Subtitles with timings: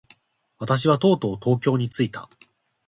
[0.57, 2.27] 私はとうとう東京に着いた。